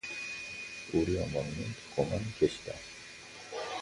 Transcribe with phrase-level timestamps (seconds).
[0.93, 2.73] 우리 어머니는 듣고만 계시다.